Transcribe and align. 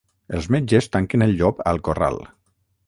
Els 0.37 0.47
metges 0.55 0.89
tanquen 0.95 1.27
el 1.27 1.37
llop 1.43 1.63
al 1.73 1.85
corral. 1.89 2.21